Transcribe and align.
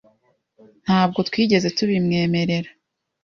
Ntabwo 0.83 1.19
twigeze 1.29 1.67
tubimwemerera. 1.77 2.69